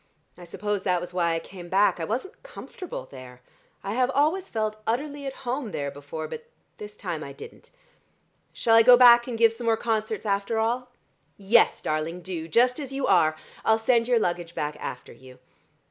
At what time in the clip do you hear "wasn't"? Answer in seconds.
2.05-2.41